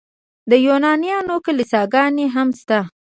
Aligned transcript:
د 0.49 0.51
یونانیانو 0.67 1.35
کلیساګانې 1.45 2.25
هم 2.35 2.49
شته. 2.59 2.79